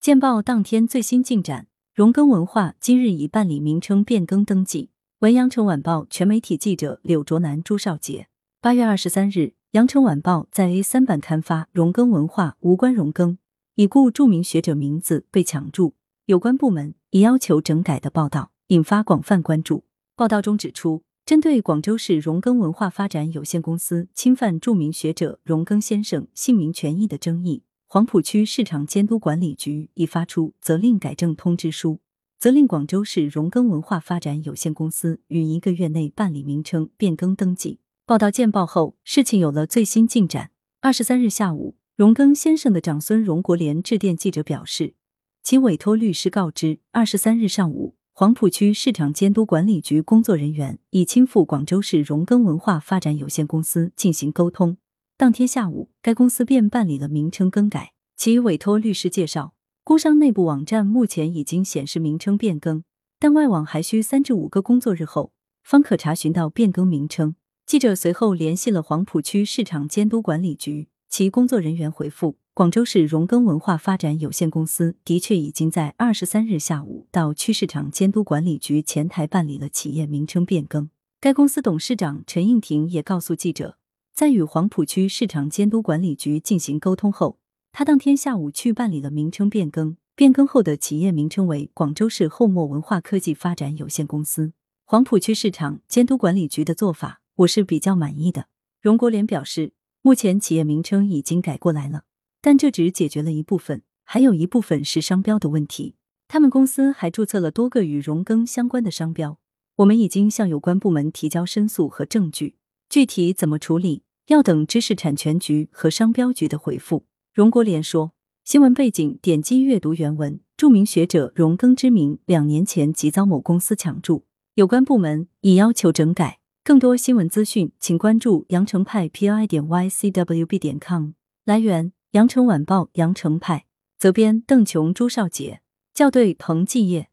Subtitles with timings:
[0.00, 4.88] 见报当天最新进展，荣耕文化今日已办理名称变更登记。
[5.18, 8.28] 文阳城晚报全媒体记者柳卓南、朱少杰。
[8.62, 13.36] 八月二十三日，羊城晚报在 A 三版刊发“荣耕文化无关荣耕，
[13.74, 15.92] 已故著名学者名字被抢注，
[16.24, 19.84] 有关部门已要求整改”的报道，引发广泛关注。
[20.16, 27.64] 报道中指出，针对广州市荣耕文化发展有限公司侵犯著名学者荣耕先生姓名权益的争议。
[27.92, 31.98] 黄埔区市场监督管理局已发出责令改正通知书，
[32.38, 37.80] 责令广州市荣耕文化发展有限公司于一个月内办理名称变更登记。
[38.06, 40.52] 报道见报后，事情有了最新进展。
[40.80, 44.94] 二十三日下午，荣耕先生的长孙荣国莲致电记者表示，
[45.42, 54.76] 其委托律师告知，二十三日上午，黄埔区市场监督管理局工作人员已亲赴广州市荣耕文化发展有限公司进行沟通。
[55.20, 57.92] 当天下午，该公司便办理了名称更改。
[58.16, 59.52] 其委托律师介绍，
[59.84, 62.84] 工商内部网站目前已经显示名称变更，
[63.18, 67.34] 但外网还需三至五个工作日后方可查询到变更名称。
[67.66, 80.88] 记者随后联系了黄埔区市场监督管理局，其工作人员回复，广州市荣耕文化发展有限公司的确已经在二十三日下午到区市场监督管理局前台办理了企业名称变更。
[81.20, 83.76] 该公司董事长陈应廷也告诉记者。
[84.20, 87.38] 在与黄埔区市场监督管理局进行沟通后，
[87.72, 89.96] 他当天下午去办理了名称变更。
[90.14, 94.52] 变更后的企业名称为广州市后墨文化科技发展有限公司。
[94.84, 98.48] 黄埔区市场监督管理局的做法，我是比较满意的。
[98.82, 102.02] 荣国莲表示，目前企业名称已经改过来了，
[102.42, 105.94] 但这只解决了一部分，还有一部分是商标的问题。
[106.28, 109.38] 他们公司还注册了多个与荣耕相关的商标，
[109.76, 112.56] 我们已经向有关部门提交申诉和证据，
[112.90, 114.02] 具体怎么处理？
[114.30, 117.04] 要等知识产权局和商标局的回复。
[117.34, 118.12] 荣国连说
[118.46, 120.38] ：“新闻背景，点击阅读原文。
[120.56, 124.22] 著名学者荣耕之名，两年前即遭某公司抢注，
[124.54, 126.38] 有关部门已要求整改。
[126.62, 131.10] 更多新闻资讯，请关注羊城派 p i 点 y c w b 点 com。
[131.44, 133.66] 来源：羊城晚报羊城派，
[133.98, 135.60] 责编：邓琼、朱少杰，
[135.92, 137.09] 校对：彭继业。